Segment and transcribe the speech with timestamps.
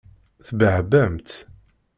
[0.45, 1.29] Tebbehbamt?